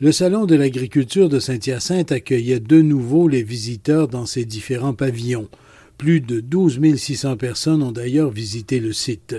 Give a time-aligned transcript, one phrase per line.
[0.00, 5.48] le Salon de l'agriculture de Saint-Hyacinthe accueillait de nouveau les visiteurs dans ses différents pavillons.
[5.96, 9.34] Plus de 12 600 personnes ont d'ailleurs visité le site.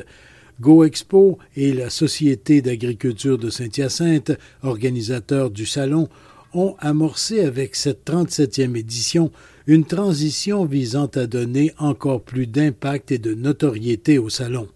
[0.59, 6.09] GoExpo et la Société d'agriculture de Saint-Hyacinthe, organisateurs du salon,
[6.53, 9.31] ont amorcé avec cette 37e édition
[9.65, 14.67] une transition visant à donner encore plus d'impact et de notoriété au salon.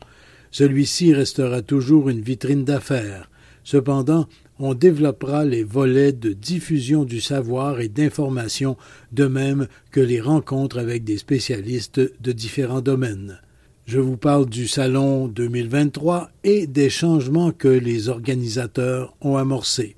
[0.50, 3.30] Celui-ci restera toujours une vitrine d'affaires.
[3.66, 4.28] Cependant,
[4.60, 8.78] on développera les volets de diffusion du savoir et d'information,
[9.12, 13.40] de même que les rencontres avec des spécialistes de différents domaines.
[13.86, 19.96] Je vous parle du Salon 2023 et des changements que les organisateurs ont amorcés.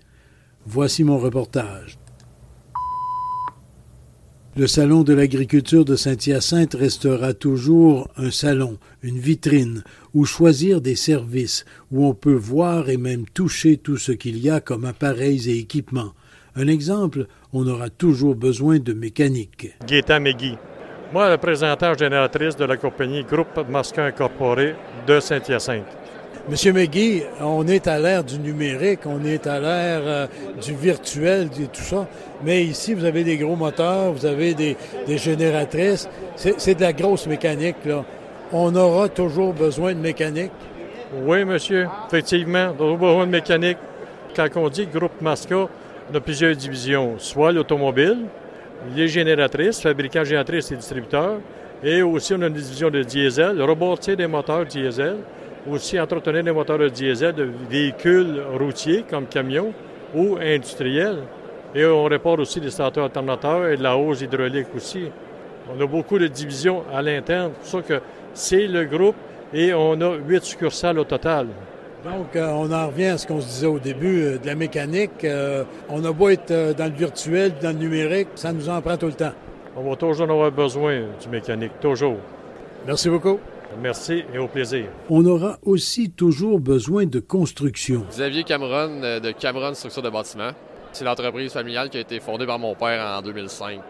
[0.66, 2.00] Voici mon reportage.
[4.58, 10.96] Le Salon de l'agriculture de Saint-Hyacinthe restera toujours un salon, une vitrine, où choisir des
[10.96, 15.50] services, où on peut voir et même toucher tout ce qu'il y a comme appareils
[15.50, 16.14] et équipements.
[16.56, 19.76] Un exemple, on aura toujours besoin de mécanique.
[19.86, 20.56] Gaétan Megui.
[21.12, 24.74] Moi, représentant génératrice de la compagnie Groupe Masquin Incorporé
[25.06, 26.05] de Saint-Hyacinthe.
[26.48, 30.28] Monsieur McGee, on est à l'ère du numérique, on est à l'ère euh,
[30.64, 32.08] du virtuel, et tout ça.
[32.44, 34.78] Mais ici, vous avez des gros moteurs, vous avez des,
[35.18, 36.08] génératrices.
[36.36, 38.06] C'est de la grosse mécanique, là.
[38.52, 40.52] On aura toujours besoin de mécanique?
[41.24, 41.88] Oui, monsieur.
[42.08, 43.78] Effectivement, on aura besoin de mécanique.
[44.36, 45.68] Quand on dit groupe Masca,
[46.12, 47.16] on a plusieurs divisions.
[47.18, 48.20] Soit l'automobile,
[48.96, 51.40] les génératrices, fabricants génératrices et distributeurs,
[51.84, 55.18] et aussi on a une division de diesel, robotier des moteurs diesel,
[55.70, 59.74] aussi entretenir des moteurs de diesel de véhicules routiers comme camions
[60.14, 61.24] ou industriels.
[61.74, 65.10] Et on répare aussi des stateurs alternateurs et de la hausse hydraulique aussi.
[65.76, 67.52] On a beaucoup de divisions à l'interne.
[67.62, 68.02] C'est pour ça que
[68.34, 69.16] c'est le groupe
[69.54, 71.48] et on a huit succursales au total.
[72.06, 74.54] Donc, euh, on en revient à ce qu'on se disait au début euh, de la
[74.54, 75.24] mécanique.
[75.24, 78.96] Euh, on a beau être dans le virtuel, dans le numérique, ça nous en prend
[78.96, 79.32] tout le temps.
[79.76, 82.18] On va toujours avoir besoin du mécanique, toujours.
[82.86, 83.40] Merci beaucoup.
[83.82, 84.86] Merci et au plaisir.
[85.10, 88.06] On aura aussi toujours besoin de construction.
[88.10, 90.52] Xavier Cameron euh, de Cameron Structure de bâtiment.
[90.92, 93.82] C'est l'entreprise familiale qui a été fondée par mon père en 2005.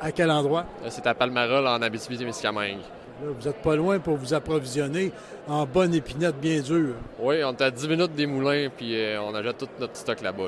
[0.00, 0.66] À quel endroit?
[0.84, 2.80] Euh, c'est à Palmarol, en Abitibi-Témiscamingue.
[3.22, 5.12] Vous n'êtes pas loin pour vous approvisionner
[5.46, 6.94] en bonne épinette bien dure.
[7.18, 10.20] Oui, on est à 10 minutes des moulins, puis euh, on achète tout notre stock
[10.22, 10.44] là-bas.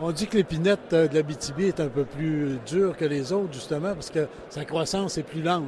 [0.00, 3.94] On dit que l'épinette de l'Abitibi est un peu plus dure que les autres, justement,
[3.94, 5.64] parce que sa croissance est plus lente.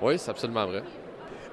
[0.00, 0.82] Oui, c'est absolument vrai.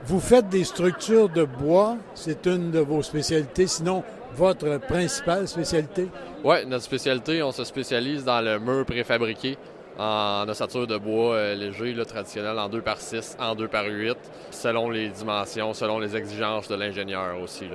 [0.06, 4.04] Vous faites des structures de bois, c'est une de vos spécialités, sinon
[4.34, 6.10] votre principale spécialité?
[6.44, 9.58] Oui, notre spécialité, on se spécialise dans le mur préfabriqué
[9.98, 14.18] en ossature de bois euh, léger, traditionnel, en 2 par 6, en 2 par 8,
[14.52, 17.70] selon les dimensions, selon les exigences de l'ingénieur aussi.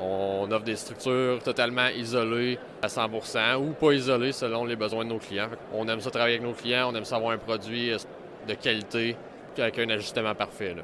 [0.00, 5.10] On offre des structures totalement isolées à 100% ou pas isolées selon les besoins de
[5.10, 5.48] nos clients.
[5.72, 7.98] On aime ça travailler avec nos clients, on aime ça avoir un produit euh,
[8.46, 9.16] de qualité
[9.58, 10.76] avec un ajustement parfait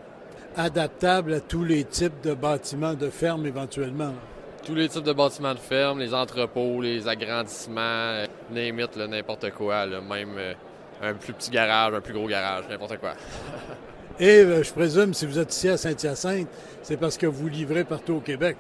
[0.57, 4.13] adaptable à tous les types de bâtiments de ferme éventuellement.
[4.65, 10.35] Tous les types de bâtiments de ferme, les entrepôts, les agrandissements, limite, n'importe quoi, même
[10.37, 10.53] euh,
[11.03, 13.15] un plus petit garage, un plus gros garage, n'importe quoi.
[14.21, 16.49] Et euh, je présume, si vous êtes ici à Saint-Hyacinthe,
[16.83, 18.57] c'est parce que vous livrez partout au Québec.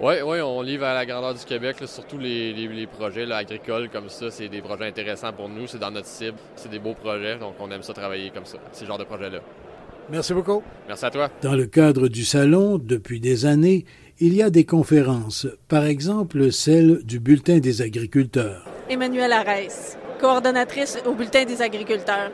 [0.00, 4.30] Oui, oui, on livre à la grandeur du Québec, surtout les, projets agricoles comme ça.
[4.30, 7.56] C'est des projets intéressants pour nous, c'est dans notre cible, c'est des beaux projets, donc
[7.58, 9.40] on aime ça travailler comme ça, ce genre de projet-là.
[10.10, 10.62] Merci beaucoup.
[10.88, 11.28] Merci à toi.
[11.42, 13.84] Dans le cadre du salon, depuis des années,
[14.18, 18.66] il y a des conférences, par exemple celle du Bulletin des agriculteurs.
[18.88, 22.30] Emmanuelle Arès, coordonnatrice au Bulletin des agriculteurs.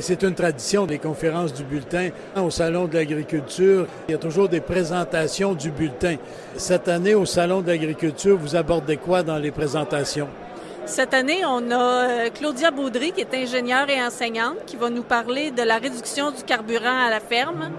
[0.00, 2.10] C'est une tradition des conférences du bulletin.
[2.36, 6.16] Au Salon de l'agriculture, il y a toujours des présentations du bulletin.
[6.56, 10.28] Cette année, au Salon de l'agriculture, vous abordez quoi dans les présentations?
[10.86, 15.02] Cette année, on a euh, Claudia Baudry, qui est ingénieure et enseignante, qui va nous
[15.02, 17.70] parler de la réduction du carburant à la ferme,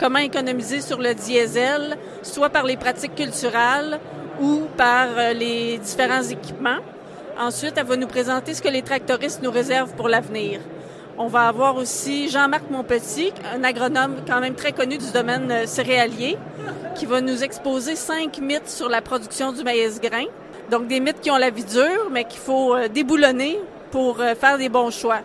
[0.00, 4.00] comment économiser sur le diesel, soit par les pratiques culturelles
[4.40, 6.78] ou par euh, les différents équipements.
[7.38, 10.60] Ensuite, elle va nous présenter ce que les tractoristes nous réservent pour l'avenir.
[11.18, 15.66] On va avoir aussi Jean-Marc Monpetit, un agronome quand même très connu du domaine euh,
[15.66, 16.38] céréalier,
[16.94, 20.24] qui va nous exposer cinq mythes sur la production du maïs grain.
[20.70, 23.58] Donc des mythes qui ont la vie dure, mais qu'il faut euh, déboulonner
[23.90, 25.20] pour euh, faire des bons choix.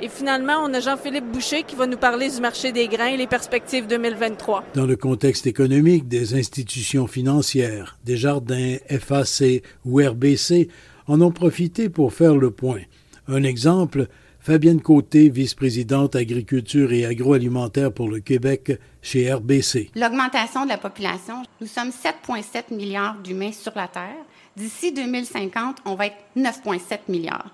[0.00, 3.16] Et finalement, on a Jean-Philippe Boucher qui va nous parler du marché des grains et
[3.16, 4.64] les perspectives 2023.
[4.74, 10.68] Dans le contexte économique, des institutions financières, des jardins FAC ou RBC
[11.08, 12.80] en ont profité pour faire le point.
[13.26, 14.06] Un exemple,
[14.38, 19.90] Fabienne Côté, vice-présidente agriculture et agroalimentaire pour le Québec chez RBC.
[19.96, 24.24] L'augmentation de la population, nous sommes 7,7 milliards d'humains sur la Terre.
[24.58, 27.50] D'ici 2050, on va être 9,7 milliards.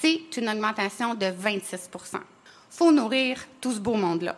[0.00, 2.18] C'est une augmentation de 26%
[2.78, 4.36] faut nourrir tout ce beau monde-là.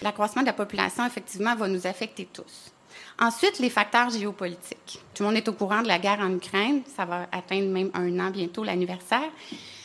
[0.00, 2.72] L'accroissement de la population, effectivement, va nous affecter tous.
[3.18, 5.00] Ensuite, les facteurs géopolitiques.
[5.12, 6.82] Tout le monde est au courant de la guerre en Ukraine.
[6.96, 9.28] Ça va atteindre même un an bientôt, l'anniversaire.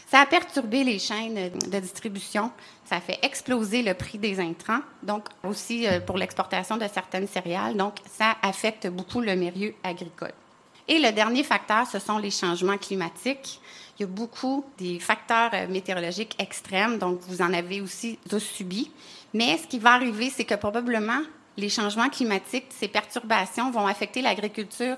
[0.07, 2.51] Ça a perturbé les chaînes de distribution.
[2.85, 7.27] Ça a fait exploser le prix des intrants, donc aussi euh, pour l'exportation de certaines
[7.27, 7.75] céréales.
[7.75, 10.33] Donc, ça affecte beaucoup le milieu agricole.
[10.87, 13.59] Et le dernier facteur, ce sont les changements climatiques.
[13.97, 18.91] Il y a beaucoup des facteurs euh, météorologiques extrêmes, donc vous en avez aussi subi.
[19.33, 21.21] Mais ce qui va arriver, c'est que probablement
[21.57, 24.97] les changements climatiques, ces perturbations vont affecter l'agriculture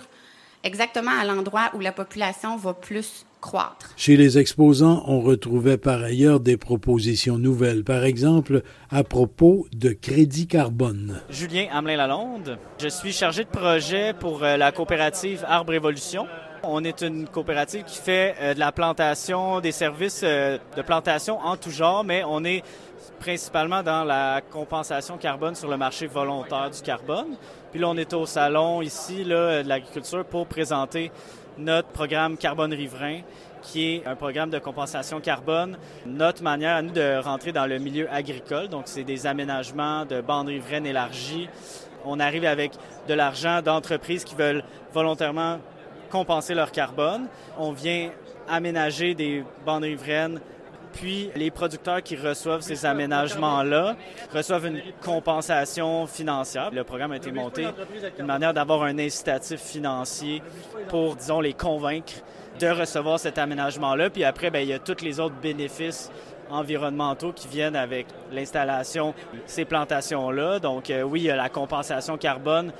[0.63, 3.91] exactement à l'endroit où la population va plus croître.
[3.95, 9.89] Chez les exposants, on retrouvait par ailleurs des propositions nouvelles, par exemple à propos de
[9.89, 11.21] crédit carbone.
[11.29, 16.27] Julien Hamelin-Lalonde, je suis chargé de projet pour euh, la coopérative Arbre Évolution.
[16.63, 21.39] On est une coopérative qui fait euh, de la plantation, des services euh, de plantation
[21.39, 22.63] en tout genre, mais on est
[23.19, 27.37] principalement dans la compensation carbone sur le marché volontaire du carbone.
[27.71, 31.11] Puis là, on est au salon ici là, de l'agriculture pour présenter
[31.57, 33.21] notre programme Carbone Riverain,
[33.61, 35.77] qui est un programme de compensation carbone.
[36.05, 40.21] Notre manière à nous de rentrer dans le milieu agricole, donc c'est des aménagements de
[40.21, 41.49] bandes riveraines élargies.
[42.05, 42.71] On arrive avec
[43.07, 44.63] de l'argent d'entreprises qui veulent
[44.93, 45.59] volontairement
[46.09, 47.27] compenser leur carbone.
[47.57, 48.11] On vient
[48.47, 50.39] aménager des bandes riveraines
[50.97, 53.95] puis les producteurs qui reçoivent ces aménagements-là
[54.33, 56.71] reçoivent une compensation financière.
[56.71, 57.67] Le programme a été monté
[58.17, 60.41] d'une manière d'avoir un incitatif financier
[60.89, 62.13] pour, disons, les convaincre
[62.59, 64.09] de recevoir cet aménagement-là.
[64.09, 66.09] Puis après, bien, il y a tous les autres bénéfices
[66.49, 69.13] environnementaux qui viennent avec l'installation
[69.45, 70.59] ces plantations-là.
[70.59, 72.71] Donc euh, oui, il y a la compensation carbone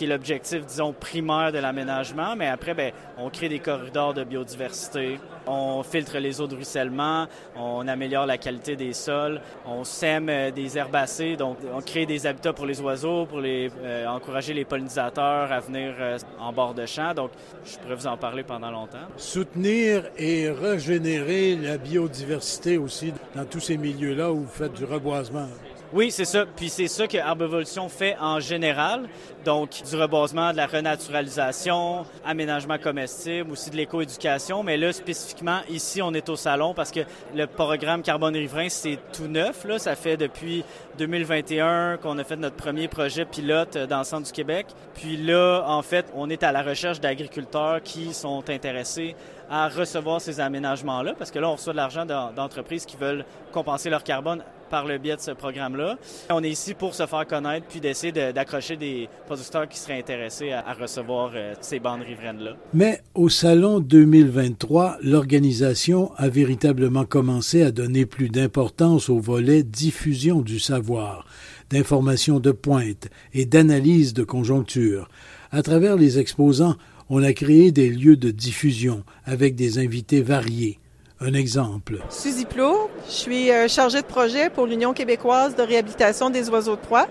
[0.00, 2.34] qui est l'objectif, disons, primaire de l'aménagement.
[2.34, 7.26] Mais après, ben, on crée des corridors de biodiversité, on filtre les eaux de ruissellement,
[7.54, 12.26] on améliore la qualité des sols, on sème euh, des herbacées, donc on crée des
[12.26, 16.86] habitats pour les oiseaux, pour euh, encourager les pollinisateurs à venir euh, en bord de
[16.86, 17.12] champ.
[17.12, 17.32] Donc,
[17.62, 19.06] je pourrais vous en parler pendant longtemps.
[19.18, 25.48] Soutenir et régénérer la biodiversité aussi dans tous ces milieux-là où vous faites du reboisement.
[25.92, 26.46] Oui, c'est ça.
[26.46, 29.08] Puis c'est ça que Arbovolution fait en général.
[29.44, 34.62] Donc, du reboisement, de la renaturalisation, aménagement comestible, aussi de l'écoéducation.
[34.62, 37.00] Mais là, spécifiquement, ici, on est au salon parce que
[37.34, 39.64] le programme Carbone Riverain, c'est tout neuf.
[39.64, 39.80] Là.
[39.80, 40.62] Ça fait depuis
[40.98, 44.66] 2021 qu'on a fait notre premier projet pilote dans le centre du Québec.
[44.94, 49.16] Puis là, en fait, on est à la recherche d'agriculteurs qui sont intéressés
[49.50, 53.90] à recevoir ces aménagements-là, parce que là, on reçoit de l'argent d'entreprises qui veulent compenser
[53.90, 55.98] leur carbone par le biais de ce programme-là.
[56.30, 60.52] On est ici pour se faire connaître puis d'essayer d'accrocher des producteurs qui seraient intéressés
[60.52, 62.52] à, recevoir euh, ces bandes riveraines-là.
[62.72, 70.40] Mais au Salon 2023, l'organisation a véritablement commencé à donner plus d'importance au volet diffusion
[70.40, 71.26] du savoir,
[71.70, 75.08] d'information de pointe et d'analyse de conjoncture.
[75.50, 76.76] À travers les exposants,
[77.10, 80.78] on a créé des lieux de diffusion avec des invités variés.
[81.20, 81.98] Un exemple.
[82.08, 86.76] Suzy Plot, je suis euh, chargée de projet pour l'Union québécoise de réhabilitation des oiseaux
[86.76, 87.08] de proie.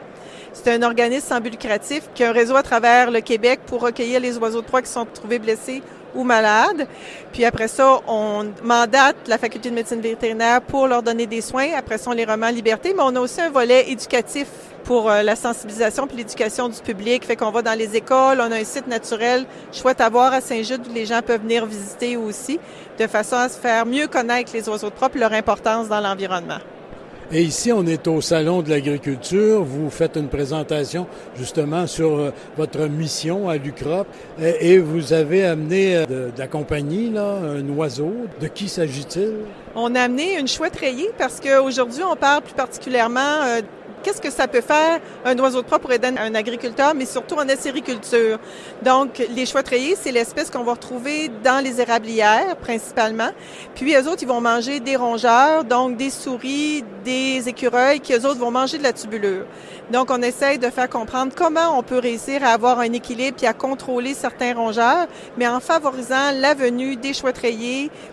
[0.53, 3.81] C'est un organisme sans but lucratif qui a un réseau à travers le Québec pour
[3.81, 5.83] recueillir les oiseaux de proie qui sont trouvés blessés
[6.15, 6.87] ou malades.
[7.31, 11.67] Puis après ça, on mandate la faculté de médecine vétérinaire pour leur donner des soins.
[11.77, 12.93] Après ça, on les remet en liberté.
[12.95, 14.47] Mais on a aussi un volet éducatif
[14.83, 17.25] pour euh, la sensibilisation puis l'éducation du public.
[17.25, 20.41] Fait qu'on va dans les écoles, on a un site naturel chouette à voir à
[20.41, 22.59] Saint-Jude où les gens peuvent venir visiter aussi,
[22.97, 26.01] de façon à se faire mieux connaître les oiseaux de propre et leur importance dans
[26.01, 26.59] l'environnement.
[27.31, 29.63] Et ici, on est au Salon de l'agriculture.
[29.63, 31.05] Vous faites une présentation
[31.37, 34.07] justement sur euh, votre mission à l'UCROP
[34.41, 38.11] et vous avez amené euh, de, la compagnie, là, un oiseau.
[38.41, 39.33] De qui s'agit-il?
[39.75, 43.59] On a amené une chouette rayée parce qu'aujourd'hui, on parle plus particulièrement
[44.03, 44.99] Qu'est-ce que ça peut faire?
[45.25, 48.39] Un oiseau de proie pour aider un agriculteur, mais surtout en acériculture?
[48.81, 49.61] Donc, les choix
[50.01, 53.29] c'est l'espèce qu'on va retrouver dans les érablières, principalement.
[53.75, 58.25] Puis, eux autres, ils vont manger des rongeurs, donc des souris, des écureuils, qui eux
[58.25, 59.45] autres vont manger de la tubulure.
[59.91, 63.47] Donc, on essaye de faire comprendre comment on peut réussir à avoir un équilibre puis
[63.47, 67.31] à contrôler certains rongeurs, mais en favorisant la venue des choix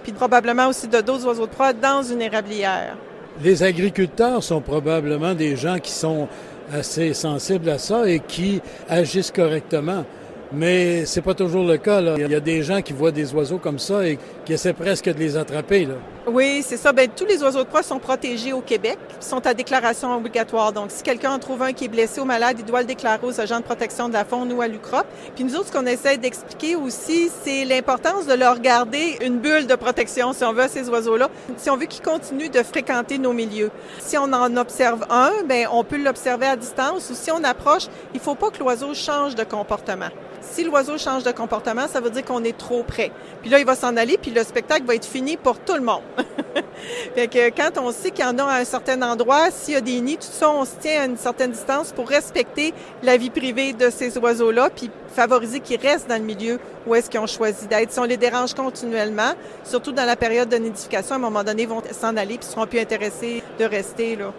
[0.03, 2.97] puis probablement aussi de d'autres oiseaux de proie dans une érablière.
[3.43, 6.27] Les agriculteurs sont probablement des gens qui sont
[6.73, 10.05] assez sensibles à ça et qui agissent correctement.
[10.53, 12.01] Mais c'est pas toujours le cas.
[12.17, 15.13] Il y a des gens qui voient des oiseaux comme ça et qui essaient presque
[15.13, 15.89] de les attraper.
[16.29, 16.93] Oui, c'est ça.
[16.93, 20.73] Ben, tous les oiseaux de proie sont protégés au Québec, sont à déclaration obligatoire.
[20.73, 23.25] Donc, si quelqu'un en trouve un qui est blessé ou malade, il doit le déclarer
[23.25, 25.07] aux agents de protection de la faune ou à l'UCROP.
[25.37, 29.69] Puis nous autres, ce qu'on essaie d'expliquer aussi, c'est l'importance de leur garder une bulle
[29.69, 33.19] de protection, si on veut, à ces oiseaux-là, si on veut qu'ils continuent de fréquenter
[33.19, 33.71] nos milieux.
[34.01, 37.87] Si on en observe un, ben, on peut l'observer à distance ou si on approche,
[38.15, 40.09] il faut pas que l'oiseau change de comportement.
[40.41, 43.11] Si l'oiseau change de comportement, ça veut dire qu'on est trop près.
[43.43, 45.81] Puis là, il va s'en aller, puis le spectacle va être fini pour tout le
[45.81, 46.03] monde.
[47.15, 49.77] fait que quand on sait qu'il y en a à un certain endroit, s'il y
[49.77, 53.17] a des nids, tout ça, on se tient à une certaine distance pour respecter la
[53.17, 57.21] vie privée de ces oiseaux-là, puis favoriser qu'ils restent dans le milieu où est-ce qu'ils
[57.21, 57.91] ont choisi d'être.
[57.91, 59.33] Si on les dérange continuellement,
[59.65, 62.47] surtout dans la période de nidification, à un moment donné, ils vont s'en aller puis
[62.47, 64.33] seront plus intéressés de rester là.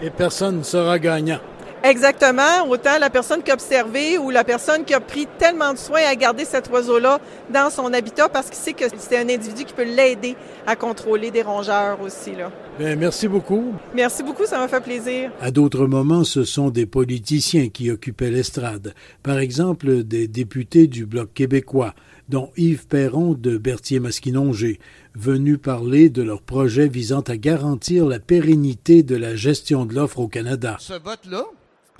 [0.00, 1.38] Et personne ne sera gagnant.
[1.84, 2.68] Exactement.
[2.68, 6.00] Autant la personne qui a observé ou la personne qui a pris tellement de soin
[6.08, 7.18] à garder cet oiseau-là
[7.52, 10.36] dans son habitat parce qu'il sait que c'est un individu qui peut l'aider
[10.66, 12.36] à contrôler des rongeurs aussi.
[12.36, 12.52] Là.
[12.78, 13.74] Bien, merci beaucoup.
[13.94, 15.32] Merci beaucoup, ça m'a fait plaisir.
[15.40, 18.94] À d'autres moments, ce sont des politiciens qui occupaient l'estrade.
[19.24, 21.94] Par exemple, des députés du Bloc québécois,
[22.28, 24.78] dont Yves Perron de Berthier-Masquinongé,
[25.14, 30.20] venus parler de leur projet visant à garantir la pérennité de la gestion de l'offre
[30.20, 30.76] au Canada.
[30.78, 31.44] Ce vote-là,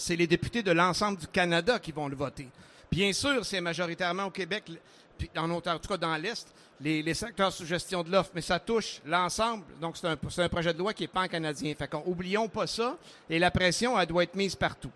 [0.03, 2.49] c'est les députés de l'ensemble du Canada qui vont le voter.
[2.91, 4.65] Bien sûr, c'est majoritairement au Québec,
[5.17, 8.59] puis en, en tout cas dans l'Est, les, secteurs sous gestion de l'offre, mais ça
[8.59, 9.65] touche l'ensemble.
[9.81, 11.73] Donc, c'est un, projet de loi qui est pan-canadien.
[11.77, 12.97] Fait qu'on, oublions pas ça,
[13.31, 14.91] et la pression, elle doit être mise partout.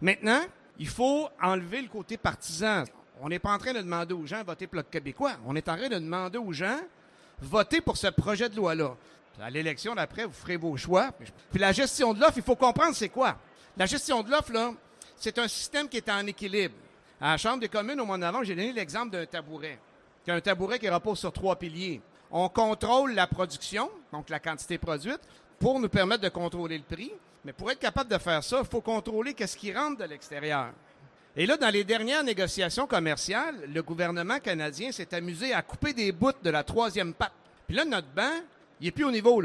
[0.00, 0.40] Maintenant,
[0.78, 2.82] il faut enlever le côté partisan.
[3.20, 5.34] On n'est pas en train de demander aux gens de voter pour le québécois.
[5.46, 6.80] On est en train de demander aux gens
[7.40, 8.96] voter pour ce projet de loi-là.
[9.40, 11.10] À l'élection d'après, vous ferez vos choix.
[11.50, 13.38] Puis la gestion de l'offre, il faut comprendre c'est quoi.
[13.76, 14.74] La gestion de l'offre,
[15.16, 16.74] c'est un système qui est en équilibre.
[17.18, 19.78] À la Chambre des communes, au mois d'avant, j'ai donné l'exemple d'un tabouret.
[20.28, 22.02] un tabouret qui repose sur trois piliers.
[22.30, 25.20] On contrôle la production, donc la quantité produite,
[25.58, 27.12] pour nous permettre de contrôler le prix.
[27.44, 30.72] Mais pour être capable de faire ça, il faut contrôler qu'est-ce qui rentre de l'extérieur.
[31.34, 36.12] Et là, dans les dernières négociations commerciales, le gouvernement canadien s'est amusé à couper des
[36.12, 37.32] bouts de la troisième patte.
[37.66, 38.42] Puis là, notre banc,
[38.80, 39.42] il est plus au niveau.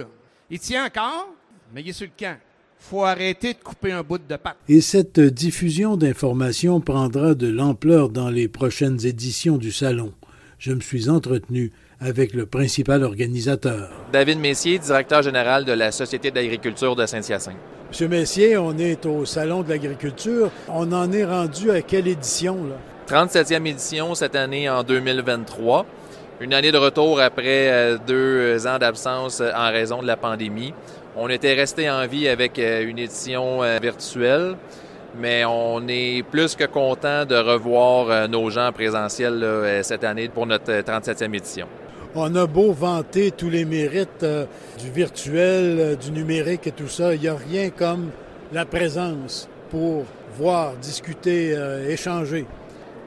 [0.49, 1.29] Il tient encore,
[1.71, 2.37] mais il est sur le camp
[2.79, 4.57] faut arrêter de couper un bout de pâte.
[4.69, 10.13] Et cette diffusion d'informations prendra de l'ampleur dans les prochaines éditions du Salon.
[10.59, 13.89] Je me suis entretenu avec le principal organisateur.
[14.11, 17.57] David Messier, directeur général de la Société d'agriculture de Saint-Hyacinthe.
[17.89, 20.51] Monsieur Messier, on est au Salon de l'agriculture.
[20.67, 22.57] On en est rendu à quelle édition?
[22.65, 22.75] Là?
[23.07, 25.85] 37e édition cette année en 2023.
[26.41, 30.73] Une année de retour après euh, deux ans d'absence en raison de la pandémie.
[31.19, 34.55] On était resté en vie avec euh, une édition euh, virtuelle,
[35.19, 40.45] mais on est plus que content de revoir euh, nos gens présentiels cette année pour
[40.45, 41.65] notre 37e édition.
[42.13, 44.25] On a beau vanter tous les mérites
[44.79, 48.11] du virtuel, du numérique et tout ça, il n'y a rien comme
[48.53, 50.05] la présence pour
[50.37, 51.55] voir, discuter,
[51.89, 52.45] échanger.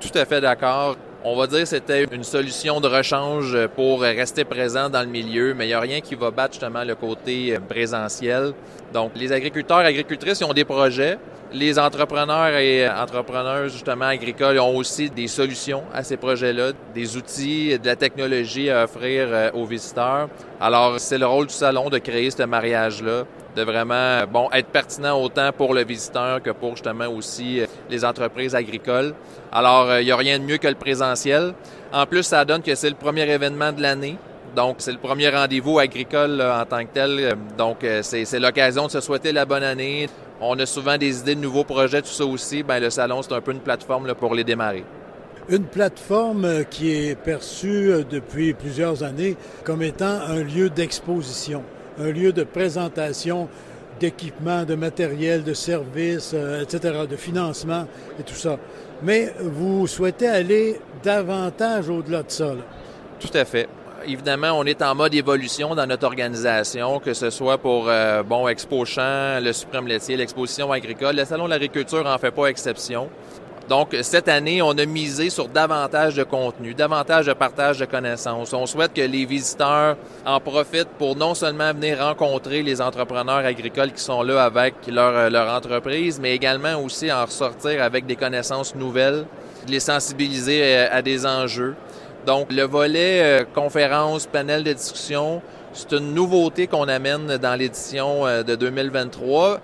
[0.01, 0.97] Tout à fait d'accord.
[1.23, 5.53] On va dire que c'était une solution de rechange pour rester présent dans le milieu,
[5.53, 8.55] mais il n'y a rien qui va battre justement le côté présentiel.
[8.95, 11.19] Donc, les agriculteurs et agricultrices ont des projets.
[11.53, 17.77] Les entrepreneurs et entrepreneurs justement agricoles ont aussi des solutions à ces projets-là, des outils,
[17.79, 20.29] de la technologie à offrir euh, aux visiteurs.
[20.61, 23.25] Alors, c'est le rôle du salon de créer ce mariage-là
[23.57, 28.05] de vraiment bon être pertinent autant pour le visiteur que pour justement aussi euh, les
[28.05, 29.15] entreprises agricoles.
[29.53, 31.55] Alors, il euh, n'y a rien de mieux que le présentiel.
[31.93, 34.17] En plus, ça donne que c'est le premier événement de l'année.
[34.55, 37.37] Donc, c'est le premier rendez-vous agricole en tant que tel.
[37.57, 40.09] Donc, euh, c'est l'occasion de se souhaiter la bonne année.
[40.41, 42.63] On a souvent des idées de nouveaux projets, tout ça aussi.
[42.63, 44.85] Bien, le salon, c'est un peu une plateforme pour les démarrer.
[45.49, 51.63] Une plateforme qui est perçue depuis plusieurs années comme étant un lieu d'exposition
[52.01, 53.49] un lieu de présentation
[53.99, 57.87] d'équipements, de matériel, de services, euh, etc., de financement
[58.19, 58.59] et tout ça.
[59.03, 62.55] Mais vous souhaitez aller davantage au-delà de ça.
[63.19, 63.69] Tout à fait.
[64.07, 68.49] Évidemment, on est en mode évolution dans notre organisation, que ce soit pour euh, bon
[68.49, 71.17] Expo Champ, le Suprême laitier, l'exposition agricole.
[71.17, 73.09] Le Salon de l'agriculture en fait pas exception.
[73.69, 78.53] Donc, cette année, on a misé sur davantage de contenu, davantage de partage de connaissances.
[78.53, 83.93] On souhaite que les visiteurs en profitent pour non seulement venir rencontrer les entrepreneurs agricoles
[83.93, 88.75] qui sont là avec leur, leur entreprise, mais également aussi en ressortir avec des connaissances
[88.75, 89.25] nouvelles,
[89.69, 91.77] les sensibiliser euh, à des enjeux.
[92.27, 95.41] Donc, le volet euh, conférence, panel de discussion,
[95.73, 99.61] c'est une nouveauté qu'on amène dans l'édition euh, de 2023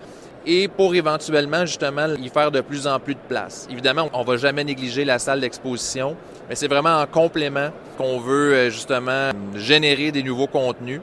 [0.46, 3.66] et pour éventuellement justement y faire de plus en plus de place.
[3.70, 6.16] Évidemment, on va jamais négliger la salle d'exposition,
[6.48, 11.00] mais c'est vraiment en complément qu'on veut euh, justement générer des nouveaux contenus.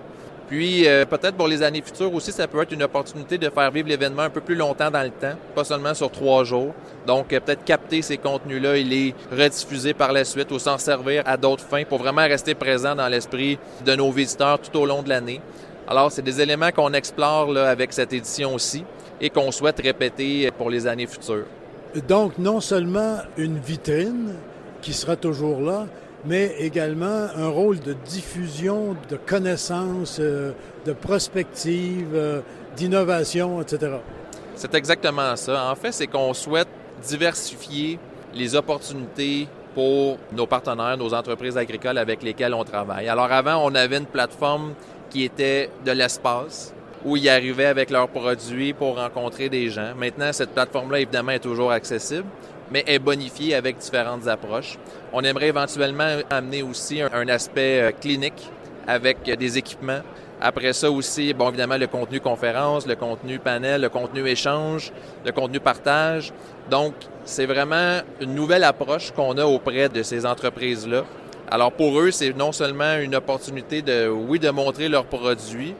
[0.47, 3.71] Puis euh, peut-être pour les années futures aussi, ça peut être une opportunité de faire
[3.71, 6.73] vivre l'événement un peu plus longtemps dans le temps, pas seulement sur trois jours.
[7.07, 11.23] Donc euh, peut-être capter ces contenus-là et les rediffuser par la suite ou s'en servir
[11.25, 15.01] à d'autres fins pour vraiment rester présent dans l'esprit de nos visiteurs tout au long
[15.01, 15.41] de l'année.
[15.87, 18.83] Alors c'est des éléments qu'on explore avec cette édition aussi
[19.19, 21.45] et qu'on souhaite répéter pour les années futures.
[22.07, 24.33] Donc, non seulement une vitrine
[24.81, 25.85] qui sera toujours là,
[26.25, 30.51] mais également un rôle de diffusion de connaissances, euh,
[30.85, 32.41] de prospective, euh,
[32.75, 33.97] d'innovation, etc.
[34.55, 35.69] C'est exactement ça.
[35.69, 36.67] En fait, c'est qu'on souhaite
[37.05, 37.99] diversifier
[38.33, 43.09] les opportunités pour nos partenaires, nos entreprises agricoles avec lesquelles on travaille.
[43.09, 44.73] Alors avant, on avait une plateforme
[45.09, 46.73] qui était de l'espace,
[47.05, 49.93] où ils arrivaient avec leurs produits pour rencontrer des gens.
[49.97, 52.25] Maintenant, cette plateforme-là, évidemment, est toujours accessible,
[52.71, 54.77] mais est bonifiée avec différentes approches.
[55.11, 58.49] On aimerait éventuellement amener aussi un, aspect euh, clinique
[58.87, 60.01] avec des équipements.
[60.41, 64.91] Après ça aussi, bon, évidemment, le contenu conférence, le contenu panel, le contenu échange,
[65.25, 66.33] le contenu partage.
[66.69, 66.93] Donc,
[67.23, 71.03] c'est vraiment une nouvelle approche qu'on a auprès de ces entreprises-là.
[71.49, 75.75] Alors, pour eux, c'est non seulement une opportunité de, oui, de montrer leurs produits,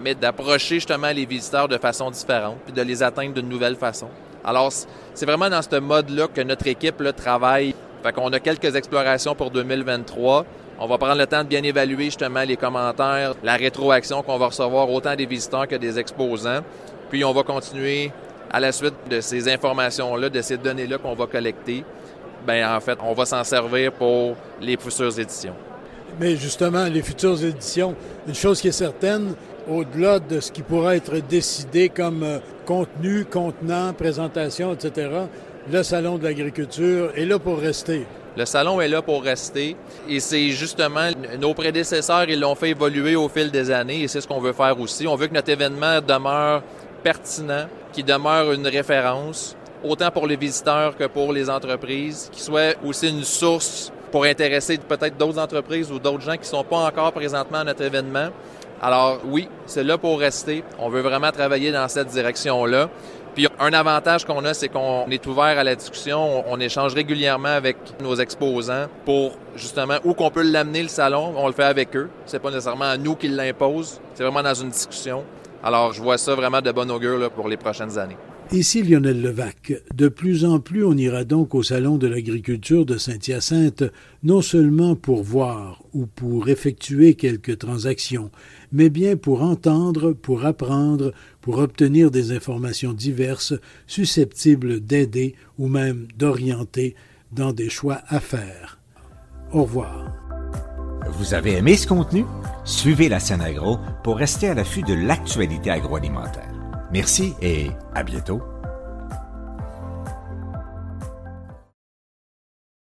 [0.00, 4.08] mais d'approcher justement les visiteurs de façon différente, puis de les atteindre d'une nouvelle façon.
[4.44, 4.70] Alors,
[5.14, 7.74] c'est vraiment dans ce mode-là que notre équipe travaille.
[8.02, 10.44] Fait qu'on a quelques explorations pour 2023.
[10.78, 14.46] On va prendre le temps de bien évaluer justement les commentaires, la rétroaction qu'on va
[14.46, 16.60] recevoir autant des visiteurs que des exposants.
[17.08, 18.12] Puis on va continuer
[18.50, 21.84] à la suite de ces informations-là, de ces données-là qu'on va collecter.
[22.46, 25.54] Ben en fait, on va s'en servir pour les futures éditions.
[26.20, 27.94] Mais justement, les futures éditions,
[28.28, 29.34] une chose qui est certaine,
[29.68, 35.10] au-delà de ce qui pourrait être décidé comme euh, contenu, contenant, présentation, etc.,
[35.70, 38.06] le Salon de l'agriculture est là pour rester.
[38.36, 39.76] Le salon est là pour rester
[40.08, 44.20] et c'est justement nos prédécesseurs, ils l'ont fait évoluer au fil des années et c'est
[44.20, 45.06] ce qu'on veut faire aussi.
[45.06, 46.64] On veut que notre événement demeure
[47.04, 52.74] pertinent, qu'il demeure une référence, autant pour les visiteurs que pour les entreprises, qu'il soit
[52.84, 56.78] aussi une source pour intéresser peut-être d'autres entreprises ou d'autres gens qui ne sont pas
[56.78, 58.30] encore présentement à notre événement.
[58.82, 60.64] Alors oui, c'est là pour rester.
[60.78, 62.90] On veut vraiment travailler dans cette direction-là.
[63.34, 67.48] Puis un avantage qu'on a, c'est qu'on est ouvert à la discussion, on, échange régulièrement
[67.48, 71.96] avec nos exposants pour justement où qu'on peut l'amener le salon, on le fait avec
[71.96, 72.08] eux.
[72.26, 75.24] C'est pas nécessairement à nous qui l'imposent, c'est vraiment dans une discussion.
[75.64, 78.16] Alors je vois ça vraiment de bon augure pour les prochaines années.
[78.52, 79.72] Ici Lionel Levac.
[79.94, 83.84] De plus en plus, on ira donc au Salon de l'agriculture de Saint-Hyacinthe,
[84.22, 88.30] non seulement pour voir ou pour effectuer quelques transactions,
[88.70, 93.54] mais bien pour entendre, pour apprendre, pour obtenir des informations diverses
[93.86, 96.94] susceptibles d'aider ou même d'orienter
[97.32, 98.78] dans des choix à faire.
[99.52, 100.12] Au revoir.
[101.18, 102.24] Vous avez aimé ce contenu?
[102.64, 106.53] Suivez la scène agro pour rester à l'affût de l'actualité agroalimentaire.
[106.94, 108.40] Merci et à bientôt.